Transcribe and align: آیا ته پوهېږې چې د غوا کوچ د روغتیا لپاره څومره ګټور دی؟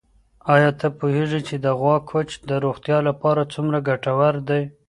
آیا 0.53 0.69
ته 0.79 0.87
پوهېږې 0.97 1.41
چې 1.47 1.55
د 1.65 1.67
غوا 1.79 1.97
کوچ 2.09 2.29
د 2.49 2.51
روغتیا 2.63 2.97
لپاره 3.09 3.41
څومره 3.53 3.77
ګټور 3.87 4.35
دی؟ 4.49 4.63